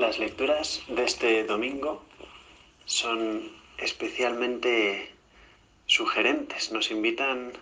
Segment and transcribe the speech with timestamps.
[0.00, 2.02] Las lecturas de este domingo
[2.86, 5.12] son especialmente
[5.84, 7.52] sugerentes, nos invitan,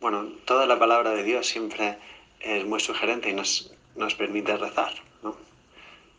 [0.00, 1.98] bueno, toda la palabra de Dios siempre
[2.40, 4.94] es muy sugerente y nos, nos permite rezar.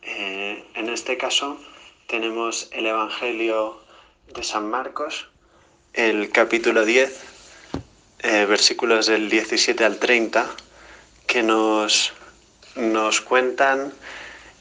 [0.04, 1.58] Eh, en este caso
[2.06, 3.82] tenemos el Evangelio
[4.32, 5.28] de San Marcos,
[5.94, 7.20] el capítulo 10,
[8.20, 10.48] eh, versículos del 17 al 30,
[11.26, 12.14] que nos,
[12.76, 13.92] nos cuentan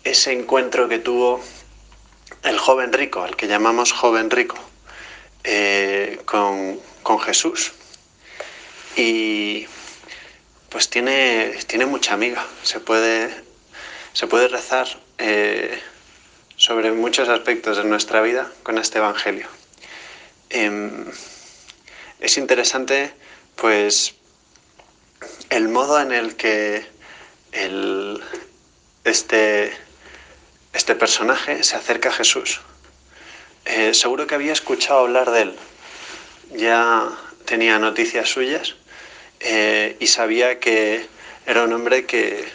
[0.05, 1.43] ese encuentro que tuvo
[2.43, 4.57] el joven rico, el que llamamos joven rico,
[5.45, 7.73] eh, con, con, Jesús.
[8.97, 9.67] Y
[10.69, 13.31] pues tiene, tiene mucha amiga, se puede,
[14.13, 14.89] se puede rezar
[15.19, 15.81] eh,
[16.57, 19.47] sobre muchos aspectos de nuestra vida con este Evangelio.
[20.51, 21.05] Eh,
[22.21, 23.13] es interesante
[23.57, 24.15] pues
[25.51, 26.87] el modo en el que
[27.53, 28.23] el,
[29.05, 29.73] este,
[30.73, 32.61] este personaje se acerca a Jesús.
[33.65, 35.57] Eh, seguro que había escuchado hablar de él,
[36.55, 37.09] ya
[37.45, 38.75] tenía noticias suyas
[39.41, 41.07] eh, y sabía que
[41.47, 42.49] era un hombre que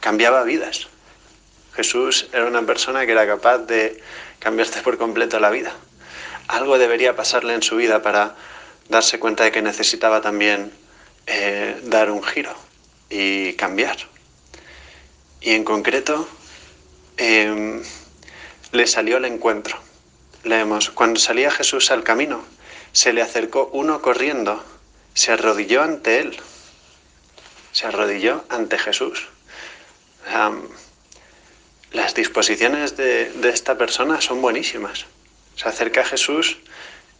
[0.00, 0.88] cambiaba vidas.
[1.74, 4.02] Jesús era una persona que era capaz de
[4.38, 5.72] cambiarte por completo la vida.
[6.48, 8.36] Algo debería pasarle en su vida para
[8.88, 10.72] darse cuenta de que necesitaba también
[11.26, 12.54] eh, dar un giro
[13.08, 13.96] y cambiar.
[15.40, 16.28] Y en concreto,
[17.16, 17.82] Em,
[18.72, 19.78] le salió al encuentro.
[20.44, 22.42] Leemos, cuando salía Jesús al camino,
[22.92, 24.64] se le acercó uno corriendo,
[25.14, 26.36] se arrodilló ante él,
[27.72, 29.28] se arrodilló ante Jesús.
[31.92, 35.04] las disposiciones de, esta persona son buenísimas.
[35.56, 36.58] Se acerca a Jesús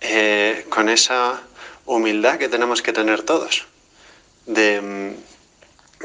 [0.00, 1.42] eh, con esa
[1.84, 3.66] humildad que tenemos que tener todos,
[4.46, 5.14] de,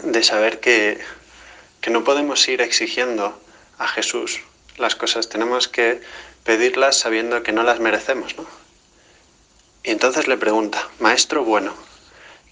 [0.04, 1.00] de saber que,
[1.80, 3.40] que no podemos ir exigiendo
[3.78, 4.42] a Jesús
[4.78, 6.02] las cosas, tenemos que
[6.44, 8.46] pedirlas sabiendo que no las merecemos, ¿no?
[9.84, 11.74] Y entonces le pregunta, Maestro bueno,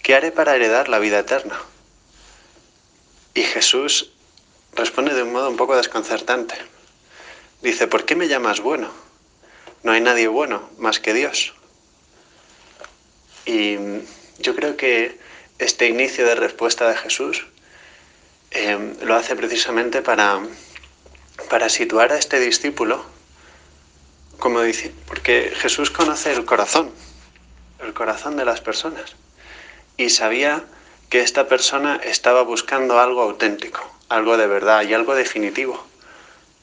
[0.02, 1.58] ¿qué haré para heredar la vida eterna?
[3.34, 4.12] Y Jesús
[4.74, 6.54] responde de un modo un poco desconcertante.
[7.62, 8.90] Dice, ¿por qué me llamas bueno?
[9.82, 11.54] No hay nadie bueno más que Dios.
[13.44, 13.76] Y
[14.38, 15.18] yo creo que
[15.58, 17.46] este inicio de respuesta de Jesús
[18.50, 20.40] eh, lo hace precisamente para
[21.48, 23.04] para situar a este discípulo,
[24.38, 24.60] como
[25.06, 26.90] porque Jesús conoce el corazón,
[27.82, 29.16] el corazón de las personas,
[29.96, 30.64] y sabía
[31.08, 35.86] que esta persona estaba buscando algo auténtico, algo de verdad y algo definitivo.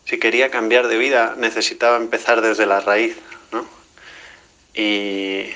[0.06, 3.18] Si quería cambiar de vida necesitaba empezar desde la raíz,
[3.52, 3.66] ¿no?
[4.74, 5.50] Y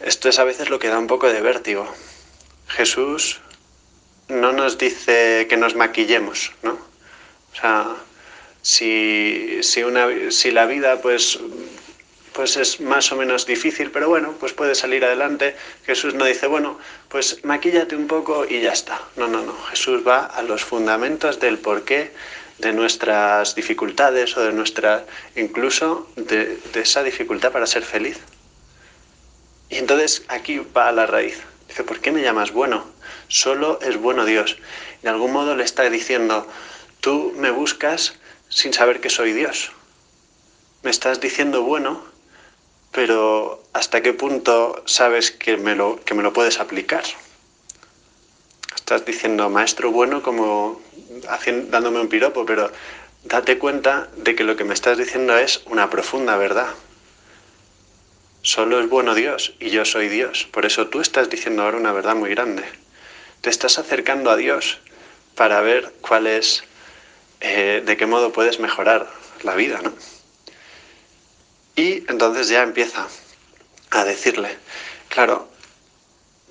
[0.00, 1.86] esto es a veces lo que da un poco de vértigo.
[2.68, 3.40] Jesús
[4.28, 6.72] no nos dice que nos maquillemos, ¿no?
[6.72, 7.94] O sea,
[8.66, 11.38] si, si, una, si la vida pues,
[12.32, 15.54] pues es más o menos difícil, pero bueno, pues puede salir adelante.
[15.84, 16.76] Jesús no dice, bueno,
[17.08, 19.00] pues maquíllate un poco y ya está.
[19.14, 19.56] No, no, no.
[19.70, 22.10] Jesús va a los fundamentos del porqué
[22.58, 25.06] de nuestras dificultades o de nuestra,
[25.36, 28.18] incluso de, de esa dificultad para ser feliz.
[29.70, 31.40] Y entonces aquí va a la raíz.
[31.68, 32.84] Dice, ¿por qué me llamas bueno?
[33.28, 34.56] Solo es bueno Dios.
[35.02, 36.48] De algún modo le está diciendo,
[36.98, 38.18] tú me buscas
[38.48, 39.72] sin saber que soy Dios.
[40.82, 42.02] Me estás diciendo bueno,
[42.92, 47.04] pero ¿hasta qué punto sabes que me lo, que me lo puedes aplicar?
[48.74, 50.80] Estás diciendo maestro bueno como
[51.28, 52.70] haciendo, dándome un piropo, pero
[53.24, 56.68] date cuenta de que lo que me estás diciendo es una profunda verdad.
[58.42, 60.46] Solo es bueno Dios y yo soy Dios.
[60.52, 62.62] Por eso tú estás diciendo ahora una verdad muy grande.
[63.40, 64.78] Te estás acercando a Dios
[65.34, 66.62] para ver cuál es
[67.40, 69.10] eh, de qué modo puedes mejorar
[69.42, 69.92] la vida, ¿no?
[71.76, 73.06] Y entonces ya empieza
[73.90, 74.56] a decirle,
[75.08, 75.48] claro,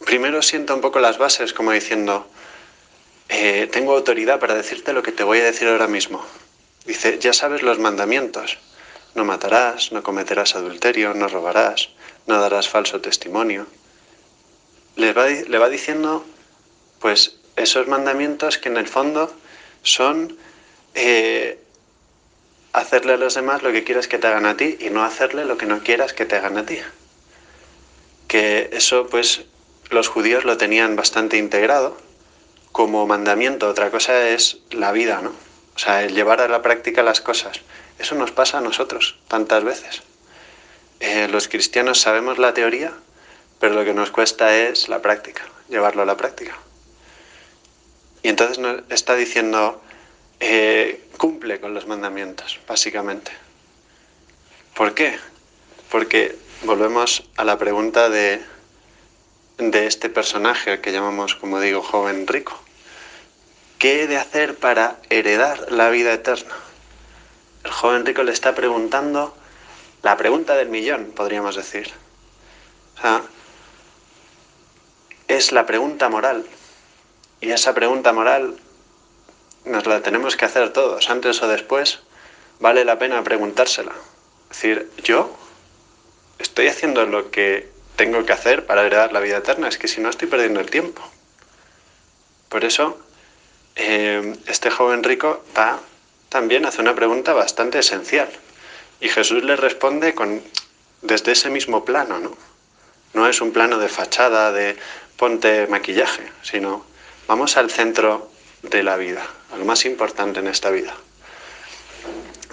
[0.05, 2.27] primero sienta un poco las bases como diciendo,
[3.29, 6.23] eh, tengo autoridad para decirte lo que te voy a decir ahora mismo.
[6.85, 8.59] Dice, ya sabes los mandamientos,
[9.15, 11.89] no matarás, no cometerás adulterio, no robarás,
[12.27, 13.65] no darás falso testimonio.
[14.95, 16.23] Le va, le va diciendo,
[16.99, 19.33] pues, esos mandamientos que en el fondo
[19.81, 20.37] son
[20.95, 21.59] eh,
[22.73, 25.45] hacerle a los demás lo que quieras que te hagan a ti y no hacerle
[25.45, 26.79] lo que no quieras que te hagan a ti.
[28.27, 29.43] Que eso pues
[29.89, 31.97] los judíos lo tenían bastante integrado
[32.71, 35.29] como mandamiento, otra cosa es la vida, ¿no?
[35.75, 37.61] O sea, el llevar a la práctica las cosas.
[37.99, 40.01] Eso nos pasa a nosotros tantas veces.
[40.99, 42.91] Eh, los cristianos sabemos la teoría,
[43.59, 46.57] pero lo que nos cuesta es la práctica, llevarlo a la práctica.
[48.23, 49.81] Y entonces nos está diciendo,
[50.47, 53.31] eh, cumple con los mandamientos, básicamente.
[54.75, 55.17] ¿Por qué?
[55.89, 58.45] Porque volvemos a la pregunta de,
[59.57, 62.59] de este personaje que llamamos, como digo, joven rico.
[63.79, 66.53] ¿Qué he de hacer para heredar la vida eterna?
[67.63, 69.35] El joven rico le está preguntando
[70.03, 71.91] la pregunta del millón, podríamos decir.
[72.99, 73.23] O sea,
[75.27, 76.45] es la pregunta moral.
[77.41, 78.59] Y esa pregunta moral
[79.65, 81.99] nos la tenemos que hacer todos, antes o después,
[82.59, 83.93] vale la pena preguntársela.
[84.51, 85.35] Es decir, yo
[86.39, 90.01] estoy haciendo lo que tengo que hacer para heredar la vida eterna, es que si
[90.01, 91.01] no estoy perdiendo el tiempo.
[92.49, 92.99] Por eso,
[93.75, 95.43] eh, este joven rico
[96.29, 98.29] también hace una pregunta bastante esencial.
[98.99, 100.41] Y Jesús le responde con,
[101.01, 102.37] desde ese mismo plano, ¿no?
[103.13, 104.77] No es un plano de fachada, de
[105.17, 106.85] ponte maquillaje, sino
[107.27, 108.29] vamos al centro
[108.69, 110.93] de la vida, a lo más importante en esta vida.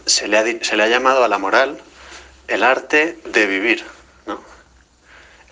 [0.07, 1.81] Se le ha, se le ha llamado a la moral
[2.49, 3.85] el arte de vivir,
[4.27, 4.43] ¿no?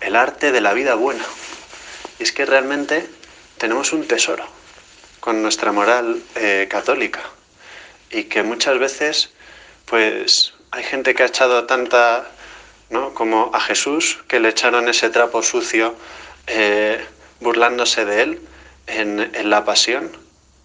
[0.01, 1.23] el arte de la vida buena.
[2.19, 3.07] Y es que realmente
[3.57, 4.45] tenemos un tesoro
[5.19, 7.21] con nuestra moral eh, católica
[8.09, 9.31] y que muchas veces
[9.85, 12.27] pues hay gente que ha echado tanta,
[12.89, 13.13] ¿no?
[13.13, 15.95] Como a Jesús, que le echaron ese trapo sucio
[16.47, 17.03] eh,
[17.39, 18.41] burlándose de él
[18.87, 20.11] en, en la pasión,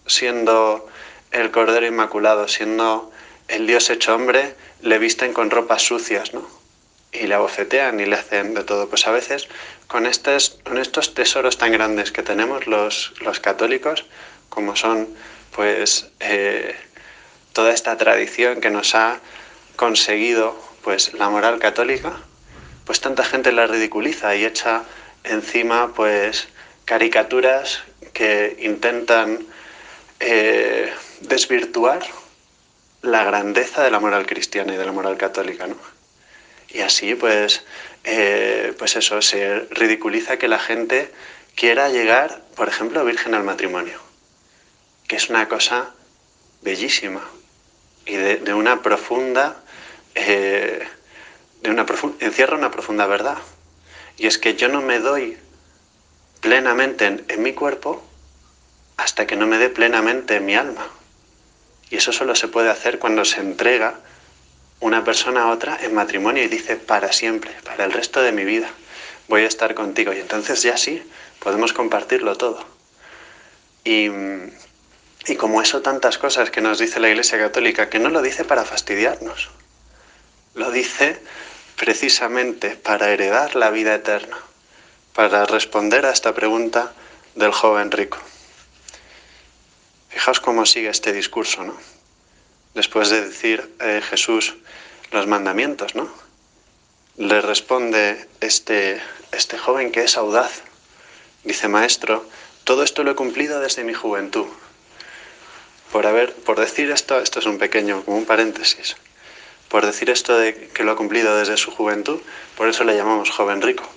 [0.07, 0.87] siendo
[1.31, 3.11] el Cordero Inmaculado, siendo
[3.47, 6.47] el Dios hecho hombre, le visten con ropas sucias, ¿no?
[7.11, 8.89] Y le abofetean y le hacen de todo.
[8.89, 9.47] Pues a veces
[9.87, 14.05] con estos, con estos tesoros tan grandes que tenemos los, los católicos,
[14.49, 15.07] como son
[15.55, 16.75] pues eh,
[17.53, 19.19] toda esta tradición que nos ha
[19.75, 22.13] conseguido pues la moral católica,
[22.85, 24.83] pues tanta gente la ridiculiza y echa
[25.23, 26.47] encima pues
[26.85, 27.83] caricaturas
[28.13, 29.45] que intentan
[30.19, 30.91] eh,
[31.21, 31.99] desvirtuar
[33.01, 35.77] la grandeza de la moral cristiana y de la moral católica, ¿no?
[36.69, 37.63] Y así, pues,
[38.03, 41.11] eh, pues eso, se ridiculiza que la gente
[41.55, 43.99] quiera llegar, por ejemplo, virgen al matrimonio,
[45.07, 45.93] que es una cosa
[46.61, 47.23] bellísima
[48.05, 49.63] y de, una profunda,
[50.15, 50.85] eh,
[51.61, 51.85] de una
[52.19, 53.37] encierra una profunda verdad.
[54.17, 55.37] Y es que yo no me doy
[56.41, 58.03] plenamente en mi cuerpo
[58.97, 60.87] hasta que no me dé plenamente en mi alma.
[61.89, 63.95] Y eso solo se puede hacer cuando se entrega
[64.79, 68.43] una persona a otra en matrimonio y dice para siempre, para el resto de mi
[68.43, 68.69] vida,
[69.27, 70.13] voy a estar contigo.
[70.13, 71.01] Y entonces ya sí,
[71.39, 72.63] podemos compartirlo todo.
[73.83, 74.09] Y,
[75.27, 78.43] y como eso tantas cosas que nos dice la Iglesia Católica, que no lo dice
[78.43, 79.49] para fastidiarnos,
[80.55, 81.21] lo dice
[81.77, 84.37] precisamente para heredar la vida eterna,
[85.13, 86.93] para responder a esta pregunta
[87.35, 88.17] del joven rico.
[90.17, 91.77] Fijaos cómo sigue este discurso, ¿no?
[92.73, 94.55] Después de decir eh, Jesús
[95.11, 96.09] los mandamientos, ¿no?
[97.17, 98.99] Le responde este,
[99.31, 100.63] este joven que es audaz.
[101.43, 102.25] Dice, maestro,
[102.63, 104.47] todo esto lo he cumplido desde mi juventud.
[105.91, 108.95] Por, haber, por decir esto, esto es un pequeño, como un paréntesis,
[109.69, 112.19] por decir esto de que lo ha cumplido desde su juventud,
[112.57, 113.87] por eso le llamamos joven rico.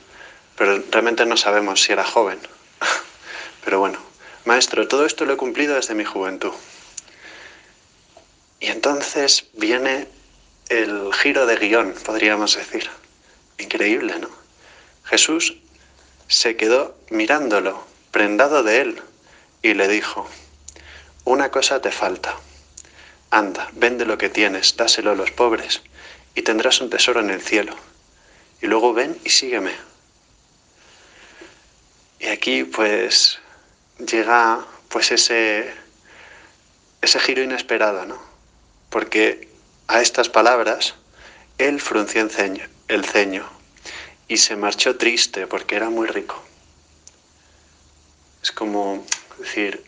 [0.56, 2.38] Pero realmente no sabemos si era joven.
[3.64, 4.09] Pero bueno,
[4.44, 6.52] Maestro, todo esto lo he cumplido desde mi juventud.
[8.58, 10.08] Y entonces viene
[10.68, 12.88] el giro de guion, podríamos decir.
[13.58, 14.30] Increíble, ¿no?
[15.04, 15.56] Jesús
[16.28, 19.02] se quedó mirándolo, prendado de él,
[19.62, 20.26] y le dijo,
[21.24, 22.36] una cosa te falta.
[23.30, 25.82] Anda, vende lo que tienes, dáselo a los pobres,
[26.34, 27.74] y tendrás un tesoro en el cielo.
[28.62, 29.72] Y luego ven y sígueme.
[32.20, 33.38] Y aquí, pues,
[34.06, 35.72] llega pues ese,
[37.00, 38.20] ese giro inesperado, ¿no?
[38.90, 39.48] Porque
[39.88, 40.94] a estas palabras
[41.58, 42.22] él frunció
[42.88, 43.44] el ceño,
[44.28, 46.40] y se marchó triste porque era muy rico.
[48.42, 49.04] Es como
[49.38, 49.84] decir,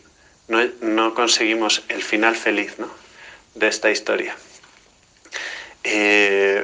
[0.47, 2.89] no, conseguimos el final feliz ¿no?
[3.55, 4.35] de esta historia.
[5.83, 6.63] Eh,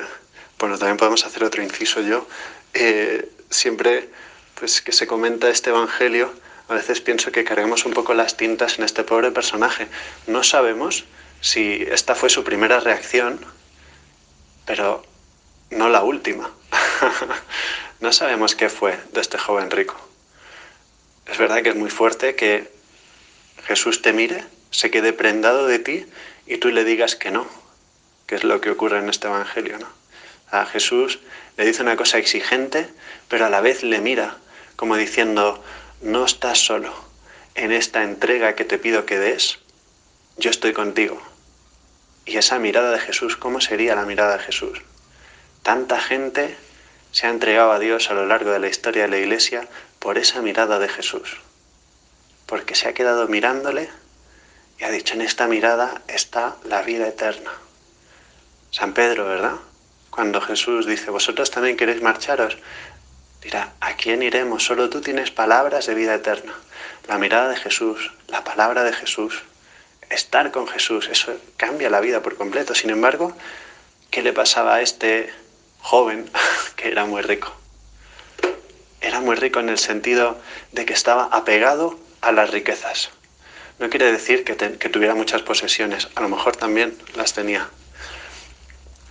[0.59, 2.27] bueno, también podemos hacer otro inciso yo.
[2.73, 4.09] Eh, siempre
[4.55, 6.31] pues, que se comenta este Evangelio,
[6.69, 9.87] a veces pienso que cargamos un poco las tintas en este pobre personaje.
[10.27, 11.03] No sabemos
[11.41, 13.43] si esta fue su primera reacción,
[14.65, 15.03] pero
[15.71, 16.51] no la última.
[17.99, 19.99] no sabemos qué fue de este joven rico.
[21.25, 22.71] Es verdad que es muy fuerte que
[23.65, 26.05] Jesús te mire, se quede prendado de ti
[26.45, 27.47] y tú le digas que no,
[28.27, 29.79] que es lo que ocurre en este Evangelio.
[29.79, 29.87] ¿no?
[30.51, 31.17] A Jesús
[31.57, 32.87] le dice una cosa exigente,
[33.27, 34.37] pero a la vez le mira
[34.79, 35.61] como diciendo,
[36.01, 36.93] no estás solo
[37.55, 39.59] en esta entrega que te pido que des,
[40.37, 41.21] yo estoy contigo.
[42.25, 44.81] Y esa mirada de Jesús, ¿cómo sería la mirada de Jesús?
[45.63, 46.55] Tanta gente
[47.11, 49.67] se ha entregado a Dios a lo largo de la historia de la Iglesia
[49.99, 51.37] por esa mirada de Jesús.
[52.45, 53.89] Porque se ha quedado mirándole
[54.79, 57.51] y ha dicho, en esta mirada está la vida eterna.
[58.71, 59.55] San Pedro, ¿verdad?
[60.09, 62.57] Cuando Jesús dice, vosotros también queréis marcharos,
[63.41, 64.63] dirá, ¿a quién iremos?
[64.63, 66.53] Solo tú tienes palabras de vida eterna.
[67.07, 69.41] La mirada de Jesús, la palabra de Jesús,
[70.09, 72.75] estar con Jesús, eso cambia la vida por completo.
[72.75, 73.35] Sin embargo,
[74.11, 75.31] ¿qué le pasaba a este
[75.79, 76.29] joven
[76.75, 77.51] que era muy rico?
[79.01, 80.37] Era muy rico en el sentido
[80.71, 83.09] de que estaba apegado a las riquezas.
[83.79, 87.69] No quiere decir que, que tuviera muchas posesiones, a lo mejor también las tenía.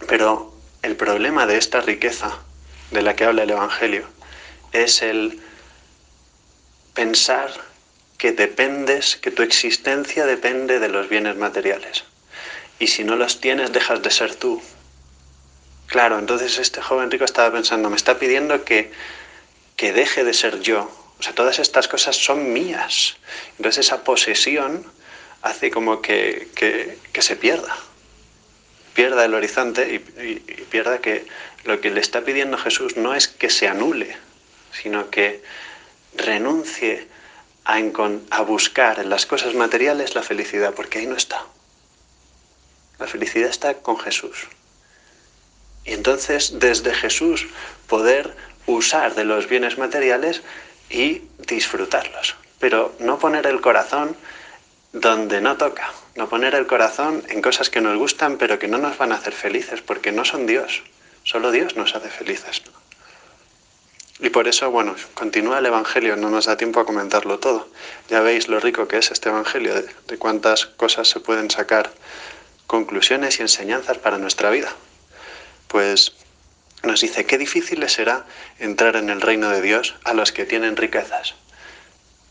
[0.06, 2.38] Pero el problema de esta riqueza
[2.90, 4.06] de la que habla el Evangelio
[4.72, 5.40] es el
[6.94, 7.50] pensar
[8.18, 12.04] que dependes, que tu existencia depende de los bienes materiales.
[12.80, 14.60] Y si no los tienes, dejas de ser tú.
[15.86, 18.90] Claro, entonces este joven rico estaba pensando, me está pidiendo que,
[19.76, 20.90] que deje de ser yo.
[21.18, 23.16] O sea, todas estas cosas son mías.
[23.56, 24.84] Entonces esa posesión
[25.42, 27.76] hace como que, que, se pierda.
[28.94, 31.26] Pierda el horizonte y, y pierda que
[31.64, 34.16] lo que le está pidiendo Jesús no es que se anule,
[34.72, 35.42] sino que
[36.14, 37.08] renuncie
[37.64, 41.44] a, buscar en las cosas materiales la felicidad, porque ahí no está.
[42.98, 44.46] La felicidad está con Jesús.
[45.84, 47.46] Y entonces desde Jesús
[47.86, 48.34] poder
[48.66, 50.42] usar de los bienes materiales
[50.90, 52.36] y disfrutarlos.
[52.58, 54.16] Pero no poner el corazón
[54.92, 58.78] donde no toca, no poner el corazón en cosas que nos gustan pero que no
[58.78, 60.82] nos van a hacer felices, porque no son Dios.
[61.22, 62.62] Solo Dios nos hace felices.
[64.20, 67.68] Y por eso, bueno, continúa el Evangelio, no nos da tiempo a comentarlo todo.
[68.08, 71.92] Ya veis lo rico que es este Evangelio, de, cuántas cosas se pueden sacar
[72.66, 74.74] conclusiones y enseñanzas para nuestra vida.
[75.68, 76.14] Pues
[76.82, 78.26] nos dice, qué difícil les será
[78.58, 81.34] entrar en el reino de Dios a los que tienen riquezas.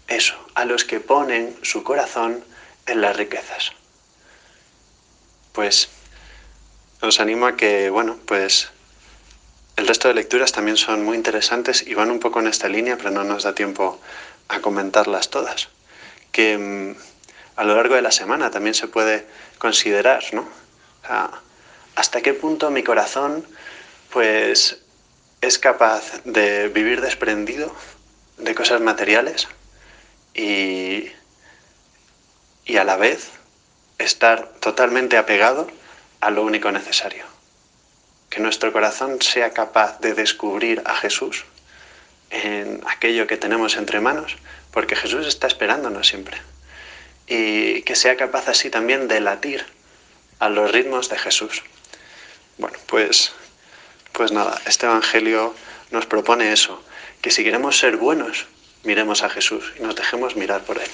[0.09, 2.43] Eso, a los que ponen su corazón
[2.85, 3.71] en las riquezas.
[5.53, 5.89] Pues
[7.01, 8.71] os animo a que, bueno, pues
[9.77, 12.97] el resto de lecturas también son muy interesantes y van un poco en esta línea,
[12.97, 13.99] pero no nos da tiempo
[14.47, 15.69] a comentarlas todas.
[16.31, 16.95] Que mm,
[17.55, 19.25] a lo largo de la semana también se puede
[19.59, 20.47] considerar, ¿no?
[21.95, 23.45] hasta qué punto mi corazón,
[24.11, 24.79] pues,
[25.39, 27.73] es capaz de vivir desprendido
[28.37, 29.47] de cosas materiales
[30.33, 31.09] y,
[32.65, 33.29] y a la vez
[33.99, 35.67] estar totalmente apegado
[36.19, 37.36] a lo único necesario
[38.29, 41.45] que nuestro corazón sea capaz de descubrir a Jesús
[42.29, 44.35] en aquello que tenemos entre manos,
[44.71, 46.37] porque Jesús está esperándonos siempre.
[47.27, 49.65] Y que sea capaz así también de latir
[50.39, 51.63] a los ritmos de Jesús.
[52.57, 53.33] Bueno, pues,
[54.11, 55.53] pues nada, este Evangelio
[55.91, 56.81] nos propone eso,
[57.21, 58.47] que si queremos ser buenos,
[58.83, 60.89] miremos a Jesús y nos dejemos mirar por Él.